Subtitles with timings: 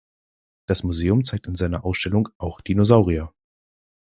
[0.65, 3.31] Das Museum zeigt in seiner Ausstellung auch Dinosaurier.